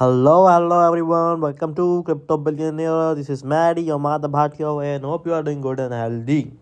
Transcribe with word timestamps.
Hello, 0.00 0.46
hello 0.48 0.76
everyone. 0.82 1.42
Welcome 1.42 1.74
to 1.74 2.02
Crypto 2.04 2.38
Billionaire. 2.38 3.14
This 3.14 3.28
is 3.28 3.44
Maddy, 3.44 3.82
your 3.82 3.98
mother 3.98 4.30
Bhatio, 4.30 4.82
and 4.82 5.04
hope 5.04 5.26
you 5.26 5.34
are 5.34 5.42
doing 5.42 5.60
good 5.60 5.78
and 5.78 5.92
healthy. 5.92 6.52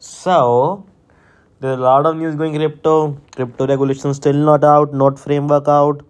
So, 0.00 0.84
there's 1.60 1.78
a 1.78 1.80
lot 1.80 2.06
of 2.06 2.16
news 2.16 2.34
going 2.34 2.56
crypto. 2.56 3.20
Crypto 3.36 3.68
regulation 3.68 4.12
still 4.14 4.42
not 4.50 4.64
out, 4.64 4.92
not 4.92 5.16
framework 5.16 5.68
out. 5.68 6.04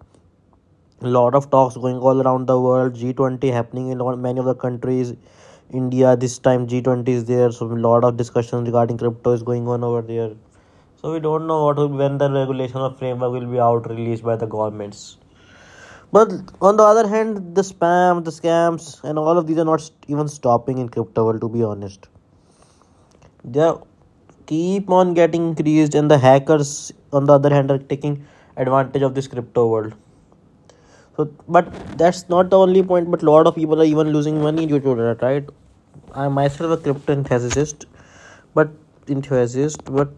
A 1.01 1.07
lot 1.19 1.35
of 1.35 1.51
talks 1.51 1.77
going 1.77 1.99
all 1.99 2.23
around 2.23 2.47
the 2.47 2.59
world. 2.59 2.95
G20 2.95 3.53
happening 3.53 3.89
in 3.89 3.99
many 4.19 4.39
of 4.39 4.47
the 4.47 4.55
countries. 4.55 5.13
India 5.71 6.15
this 6.15 6.39
time 6.39 6.65
G20 6.65 7.07
is 7.07 7.25
there, 7.25 7.51
so 7.51 7.67
a 7.67 7.81
lot 7.87 8.03
of 8.03 8.17
discussion 8.17 8.63
regarding 8.63 8.97
crypto 8.97 9.33
is 9.33 9.43
going 9.43 9.67
on 9.67 9.83
over 9.83 10.01
there. 10.01 10.31
So 10.95 11.13
we 11.13 11.19
don't 11.19 11.45
know 11.45 11.65
what 11.65 11.87
when 11.91 12.17
the 12.17 12.31
regulation 12.31 12.77
or 12.77 12.95
framework 12.95 13.31
will 13.31 13.51
be 13.57 13.59
out 13.59 13.87
released 13.87 14.23
by 14.23 14.37
the 14.37 14.47
governments. 14.47 15.17
But 16.11 16.29
on 16.61 16.75
the 16.75 16.83
other 16.83 17.07
hand, 17.07 17.55
the 17.55 17.61
spam, 17.61 18.25
the 18.25 18.31
scams, 18.31 19.01
and 19.03 19.17
all 19.17 19.37
of 19.37 19.47
these 19.47 19.57
are 19.57 19.65
not 19.65 19.89
even 20.07 20.27
stopping 20.27 20.77
in 20.77 20.89
crypto 20.89 21.25
world. 21.25 21.41
To 21.41 21.49
be 21.49 21.63
honest, 21.63 22.09
they 23.45 23.71
keep 24.45 24.89
on 24.89 25.13
getting 25.13 25.49
increased, 25.49 25.95
and 25.95 26.11
the 26.11 26.17
hackers, 26.17 26.91
on 27.13 27.25
the 27.25 27.33
other 27.33 27.49
hand, 27.49 27.71
are 27.71 27.77
taking 27.77 28.25
advantage 28.57 29.01
of 29.01 29.15
this 29.15 29.27
crypto 29.27 29.67
world. 29.67 29.93
So, 31.15 31.31
but 31.47 31.71
that's 31.97 32.27
not 32.27 32.49
the 32.49 32.57
only 32.57 32.83
point. 32.83 33.09
But 33.09 33.23
a 33.23 33.25
lot 33.31 33.47
of 33.47 33.55
people 33.55 33.81
are 33.81 33.85
even 33.85 34.11
losing 34.11 34.41
money 34.41 34.65
due 34.65 34.81
to 34.81 34.95
that, 34.95 35.21
right? 35.21 35.49
I 36.13 36.27
myself 36.27 36.77
a 36.77 36.81
crypto 36.81 37.13
enthusiast, 37.13 37.85
but 38.53 38.69
enthusiast, 39.07 39.85
but 39.85 40.09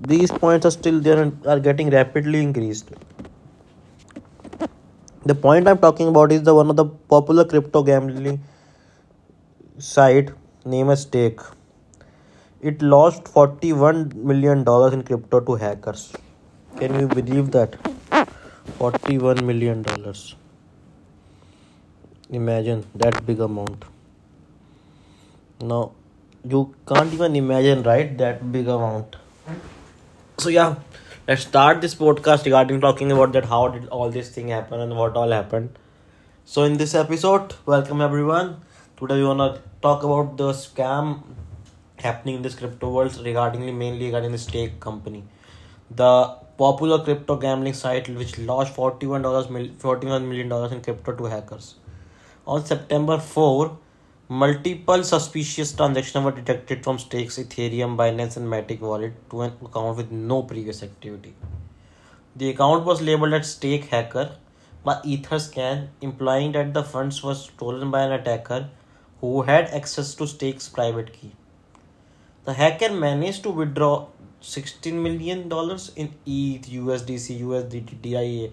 these 0.00 0.30
points 0.30 0.64
are 0.64 0.70
still 0.70 0.98
there 1.00 1.20
and 1.20 1.46
are 1.46 1.60
getting 1.60 1.90
rapidly 1.90 2.40
increased. 2.40 2.90
The 5.24 5.36
point 5.36 5.68
I'm 5.68 5.78
talking 5.78 6.08
about 6.08 6.32
is 6.32 6.42
the 6.42 6.52
one 6.52 6.68
of 6.68 6.74
the 6.74 6.84
popular 6.84 7.44
crypto 7.44 7.84
gambling 7.84 8.42
site 9.78 10.30
name 10.64 10.90
as 10.90 11.02
Stake. 11.02 11.38
It 12.60 12.82
lost 12.82 13.28
41 13.28 14.12
million 14.16 14.64
dollars 14.64 14.92
in 14.92 15.02
crypto 15.04 15.38
to 15.38 15.54
hackers. 15.54 16.12
Can 16.78 16.98
you 16.98 17.06
believe 17.06 17.52
that? 17.52 17.76
41 18.78 19.46
million 19.46 19.82
dollars. 19.82 20.34
Imagine 22.30 22.84
that 22.96 23.24
big 23.24 23.38
amount. 23.38 23.84
Now 25.60 25.92
you 26.44 26.74
can't 26.88 27.12
even 27.12 27.36
imagine, 27.36 27.84
right? 27.84 28.18
That 28.18 28.50
big 28.50 28.66
amount. 28.66 29.14
So 30.38 30.48
yeah, 30.48 30.74
let's 31.28 31.42
start 31.42 31.80
this 31.80 31.94
podcast 31.94 32.44
regarding 32.44 32.80
talking 32.80 33.12
about 33.12 33.32
that 33.32 33.44
how 33.44 33.68
did 33.68 33.86
all 33.88 34.10
this 34.10 34.30
thing 34.30 34.48
happen 34.48 34.80
and 34.80 34.96
what 34.96 35.16
all 35.16 35.30
happened. 35.30 35.78
So 36.44 36.64
in 36.64 36.78
this 36.78 36.96
episode, 36.96 37.54
welcome 37.64 38.00
everyone. 38.00 38.56
Today 38.96 39.18
we 39.18 39.24
wanna 39.24 39.60
talk 39.82 40.02
about 40.02 40.36
the 40.36 40.50
scam 40.52 41.22
happening 41.98 42.34
in 42.36 42.42
this 42.42 42.56
crypto 42.56 42.90
world 42.92 43.16
regarding 43.24 43.60
mainly 43.78 44.06
regarding 44.06 44.32
the 44.32 44.38
stake 44.38 44.80
company. 44.80 45.22
The 45.92 46.34
popular 46.58 47.04
crypto 47.04 47.36
gambling 47.36 47.74
site 47.74 48.08
which 48.08 48.36
lost 48.38 48.74
$41 48.74 49.48
mil, 49.48 49.68
$41 49.68 50.26
million 50.26 50.72
in 50.72 50.80
crypto 50.80 51.12
to 51.12 51.24
hackers. 51.26 51.76
On 52.48 52.66
September 52.66 53.18
4, 53.18 53.78
multiple 54.28 55.04
suspicious 55.04 55.72
transactions 55.72 56.24
were 56.24 56.32
detected 56.32 56.84
from 56.84 56.98
Stakes, 56.98 57.38
Ethereum, 57.38 57.96
Binance, 57.96 58.36
and 58.36 58.46
Matic 58.46 58.80
wallet 58.80 59.12
to 59.30 59.42
an 59.42 59.52
account 59.64 59.96
with 59.96 60.10
no 60.10 60.42
previous 60.42 60.82
activity. 60.82 61.34
The 62.36 62.50
account 62.50 62.84
was 62.84 63.02
labeled 63.02 63.34
as 63.34 63.50
Stake 63.50 63.86
Hacker 63.86 64.36
by 64.84 64.94
Etherscan, 65.04 65.88
implying 66.00 66.52
that 66.52 66.72
the 66.72 66.82
funds 66.82 67.22
were 67.22 67.34
stolen 67.34 67.90
by 67.90 68.02
an 68.02 68.12
attacker 68.12 68.70
who 69.20 69.42
had 69.42 69.66
access 69.66 70.14
to 70.14 70.26
Stake's 70.26 70.68
private 70.68 71.12
key. 71.12 71.32
The 72.44 72.54
hacker 72.54 72.92
managed 72.92 73.42
to 73.44 73.50
withdraw 73.50 74.08
$16 74.40 74.94
million 74.94 75.42
in 75.94 76.14
ETH, 76.26 76.68
USDC, 76.68 77.40
USDT, 77.40 78.02
DIA, 78.02 78.50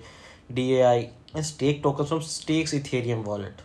DAI, 0.54 1.12
and 1.34 1.46
stake 1.46 1.82
tokens 1.82 2.10
from 2.10 2.22
Stake's 2.22 2.74
Ethereum 2.74 3.24
wallet. 3.24 3.62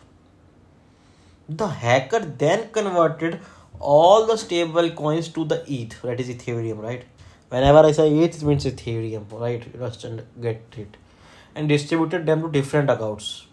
The 1.47 1.67
hacker 1.67 2.19
then 2.19 2.69
converted 2.71 3.39
all 3.79 4.25
the 4.25 4.37
stable 4.37 4.89
coins 4.91 5.29
to 5.29 5.45
the 5.45 5.63
ETH, 5.67 6.01
that 6.01 6.19
is 6.19 6.29
Ethereum, 6.29 6.81
right? 6.81 7.05
Whenever 7.49 7.79
I 7.79 7.91
say 7.91 8.11
ETH, 8.17 8.41
it 8.41 8.43
means 8.43 8.65
Ethereum, 8.65 9.31
right? 9.31 9.63
Understand, 9.73 10.23
get 10.41 10.63
it. 10.77 10.97
And 11.53 11.69
distributed 11.69 12.25
them 12.25 12.41
to 12.41 12.49
different 12.49 12.89
accounts. 12.89 13.45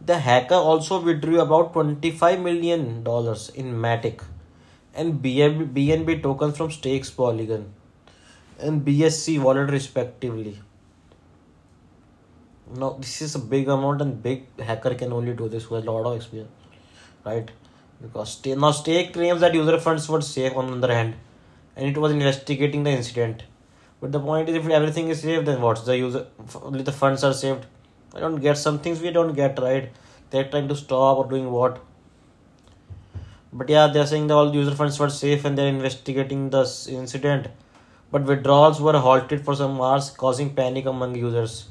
The 0.00 0.18
hacker 0.18 0.54
also 0.54 1.00
withdrew 1.00 1.40
about 1.40 1.74
$25 1.74 2.42
million 2.42 2.98
in 2.98 3.74
Matic 3.74 4.22
and 4.94 5.20
BNB, 5.22 5.72
BNB 5.72 6.22
tokens 6.22 6.56
from 6.56 6.70
Stakes 6.70 7.10
Polygon 7.10 7.72
and 8.60 8.84
BSC 8.84 9.40
wallet 9.40 9.70
respectively. 9.70 10.60
Now, 12.76 12.96
this 12.98 13.22
is 13.22 13.34
a 13.34 13.38
big 13.38 13.68
amount, 13.68 14.02
and 14.02 14.22
big 14.22 14.46
hacker 14.60 14.94
can 14.94 15.12
only 15.12 15.32
do 15.32 15.48
this 15.48 15.70
with 15.70 15.86
a 15.86 15.90
lot 15.90 16.04
of 16.06 16.16
experience, 16.16 16.50
right? 17.24 17.50
Because 18.00 18.44
now 18.46 18.70
Stake 18.70 19.12
claims 19.12 19.40
that 19.40 19.54
user 19.54 19.78
funds 19.78 20.08
were 20.08 20.20
safe 20.20 20.56
on 20.56 20.66
the 20.68 20.76
other 20.76 20.94
hand, 20.94 21.14
and 21.76 21.86
it 21.86 21.98
was 21.98 22.12
investigating 22.12 22.84
the 22.84 22.90
incident. 22.90 23.42
But 24.00 24.12
the 24.12 24.20
point 24.20 24.48
is, 24.48 24.54
if 24.54 24.68
everything 24.68 25.08
is 25.08 25.22
safe, 25.22 25.44
then 25.44 25.60
what's 25.60 25.82
the 25.82 25.96
user? 25.96 26.26
Only 26.62 26.82
the 26.82 26.92
funds 26.92 27.24
are 27.24 27.34
saved. 27.34 27.66
I 28.14 28.20
don't 28.20 28.36
get 28.36 28.56
some 28.56 28.78
things 28.78 29.00
we 29.00 29.10
don't 29.10 29.34
get 29.34 29.58
right. 29.58 29.90
They're 30.30 30.48
trying 30.48 30.68
to 30.68 30.76
stop 30.76 31.18
or 31.18 31.28
doing 31.28 31.50
what? 31.50 31.80
But 33.52 33.68
yeah, 33.68 33.88
they're 33.88 34.06
saying 34.06 34.26
that 34.28 34.34
all 34.34 34.54
user 34.54 34.74
funds 34.74 34.98
were 35.00 35.08
safe 35.08 35.44
and 35.44 35.58
they're 35.58 35.68
investigating 35.68 36.50
the 36.50 36.62
incident. 36.88 37.48
But 38.12 38.24
withdrawals 38.24 38.80
were 38.80 38.98
halted 38.98 39.44
for 39.44 39.54
some 39.54 39.80
hours, 39.80 40.10
causing 40.10 40.54
panic 40.54 40.86
among 40.86 41.16
users. 41.16 41.68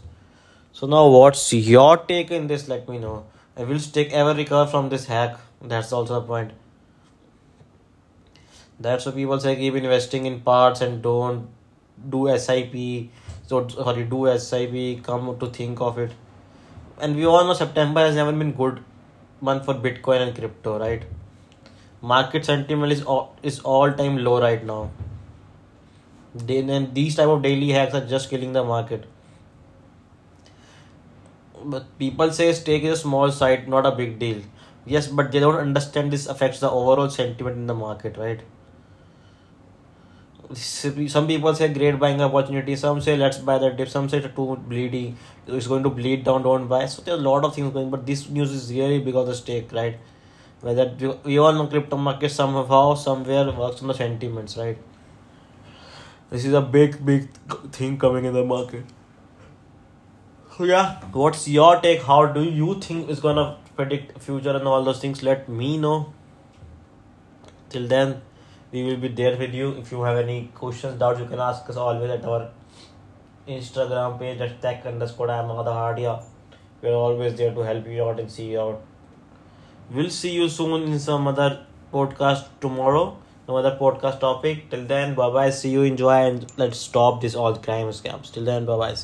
So 0.74 0.86
now, 0.86 1.07
what's 1.07 1.53
your 1.53 1.97
take 1.97 2.30
in 2.31 2.47
this? 2.47 2.68
Let 2.68 2.88
me 2.90 2.97
know. 2.97 3.25
Will 3.57 3.79
Stake 3.79 4.12
ever 4.13 4.35
recover 4.35 4.69
from 4.69 4.90
this 4.90 5.06
hack? 5.06 5.38
That's 5.62 5.91
also 5.91 6.19
a 6.19 6.22
point. 6.22 6.51
That's 8.79 9.06
why 9.07 9.13
people 9.13 9.40
say 9.40 9.56
keep 9.56 9.73
investing 9.73 10.28
in 10.28 10.41
parts 10.41 10.81
and 10.81 11.01
don't 11.01 11.50
do 12.09 12.38
SIP. 12.38 13.09
So 13.47 13.68
sorry, 13.68 14.03
do 14.03 14.38
SIP. 14.38 15.03
Come 15.03 15.40
to 15.40 15.47
think 15.47 15.81
of 15.81 15.97
it, 15.97 16.12
and 17.00 17.16
we 17.16 17.25
all 17.25 17.45
know 17.45 17.53
September 17.53 18.01
has 18.01 18.13
never 18.13 18.31
been 18.31 18.51
good 18.51 18.84
month 19.41 19.66
for 19.66 19.74
Bitcoin 19.74 20.22
and 20.28 20.35
crypto, 20.35 20.78
right? 20.79 21.03
Market 22.01 22.45
sentiment 22.45 22.91
is 22.91 23.01
all, 23.01 23.35
is 23.41 23.59
all 23.62 23.91
time 23.91 24.18
low 24.18 24.39
right 24.39 24.63
now. 24.63 24.91
Then 26.35 26.69
and 26.69 26.94
these 26.94 27.16
type 27.16 27.28
of 27.28 27.41
daily 27.41 27.69
hacks 27.69 27.95
are 27.95 28.06
just 28.06 28.29
killing 28.29 28.53
the 28.53 28.63
market. 28.63 29.06
But 31.69 31.85
people 32.00 32.31
say 32.31 32.53
stake 32.53 32.83
is 32.83 33.00
a 33.00 33.01
small 33.01 33.31
site, 33.31 33.67
not 33.67 33.85
a 33.85 33.91
big 33.91 34.19
deal. 34.19 34.41
Yes, 34.85 35.07
but 35.07 35.31
they 35.31 35.39
don't 35.39 35.55
understand 35.55 36.13
this 36.13 36.25
affects 36.25 36.61
the 36.61 36.69
overall 36.72 37.09
sentiment 37.09 37.57
in 37.57 37.67
the 37.67 37.73
market, 37.73 38.17
right? 38.17 38.41
Some 40.53 41.27
people 41.27 41.53
say 41.53 41.67
great 41.73 42.00
buying 42.00 42.22
opportunity. 42.22 42.77
Some 42.77 43.01
say 43.01 43.17
let's 43.17 43.38
buy 43.38 43.57
the 43.57 43.72
dip. 43.72 43.89
Some 43.89 44.07
say 44.07 44.19
it's 44.19 44.33
too 44.33 44.57
bleedy. 44.69 45.16
It's 45.45 45.67
going 45.67 45.83
to 45.83 45.89
bleed 45.89 46.23
down. 46.23 46.44
Don't 46.44 46.69
buy. 46.69 46.85
So 46.85 47.01
there's 47.01 47.19
a 47.19 47.22
lot 47.22 47.44
of 47.44 47.53
things 47.53 47.73
going. 47.73 47.89
But 47.89 48.06
this 48.06 48.29
news 48.29 48.53
is 48.53 48.72
really 48.72 49.00
big 49.00 49.16
of 49.16 49.27
the 49.27 49.35
stake, 49.35 49.73
right? 49.73 49.97
Whether 50.61 51.17
we 51.25 51.38
all 51.38 51.51
know 51.51 51.67
crypto 51.67 51.97
market 51.97 52.29
somehow 52.29 52.94
somewhere 52.95 53.51
works 53.51 53.81
on 53.81 53.89
the 53.89 53.94
sentiments, 53.94 54.56
right? 54.56 54.77
This 56.29 56.45
is 56.45 56.53
a 56.53 56.61
big 56.61 57.06
big 57.06 57.27
thing 57.73 57.97
coming 57.97 58.23
in 58.23 58.33
the 58.33 58.45
market. 58.45 58.85
So 60.57 60.63
yeah, 60.63 61.00
what's 61.12 61.47
your 61.47 61.79
take? 61.81 62.01
How 62.01 62.25
do 62.25 62.44
you 62.44 62.79
think 62.81 63.12
is 63.12 63.19
gonna 63.19 63.57
predict 63.75 64.19
future 64.19 64.56
and 64.59 64.68
all 64.68 64.83
those 64.83 65.00
things? 65.00 65.21
Let 65.21 65.48
me 65.48 65.77
know. 65.77 66.12
Till 67.69 67.88
then, 67.88 68.21
we 68.71 68.81
will 68.83 68.98
be 68.98 69.09
there 69.09 69.38
with 69.38 69.54
you. 69.54 69.69
If 69.81 69.92
you 69.92 70.01
have 70.01 70.18
any 70.18 70.50
questions, 70.56 70.98
doubts, 70.98 71.19
you 71.19 71.27
can 71.27 71.39
ask 71.39 71.69
us 71.69 71.77
always 71.77 72.09
at 72.09 72.25
our 72.25 72.50
Instagram 73.48 74.18
page 74.18 74.42
at 74.42 74.59
tech 74.59 74.83
underscore 74.88 75.30
I'm 75.30 75.45
Hardia. 75.45 76.24
We're 76.81 76.95
always 76.95 77.36
there 77.36 77.54
to 77.54 77.62
help 77.62 77.86
you 77.86 78.04
out 78.04 78.19
and 78.19 78.31
see 78.31 78.50
you 78.54 78.62
out. 78.62 78.81
We'll 79.92 80.09
see 80.09 80.31
you 80.31 80.50
soon 80.50 80.92
in 80.92 80.98
some 80.98 81.27
other 81.27 81.68
podcast 81.94 82.45
tomorrow, 82.62 83.15
some 83.45 83.56
other 83.57 83.77
podcast 83.80 84.19
topic. 84.21 84.71
Till 84.71 84.86
then, 84.86 85.13
bye 85.13 85.30
bye. 85.30 85.51
See 85.51 85.69
you, 85.69 85.83
enjoy, 85.83 86.15
and 86.31 86.51
let's 86.57 86.80
stop 86.80 87.21
this 87.21 87.36
all 87.36 87.56
crime 87.57 87.89
scams. 87.89 88.33
Till 88.33 88.44
then, 88.45 88.65
bye 88.65 88.75
bye. 88.75 88.95